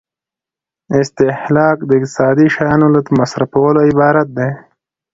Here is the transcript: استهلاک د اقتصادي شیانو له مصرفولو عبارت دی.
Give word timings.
استهلاک 0.99 1.77
د 1.85 1.89
اقتصادي 1.99 2.47
شیانو 2.55 2.87
له 2.95 2.99
مصرفولو 3.19 3.79
عبارت 3.89 4.27
دی. 4.37 4.49